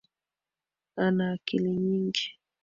Ana 1.03 1.25
akili 1.33 1.71
nyingi. 1.83 2.25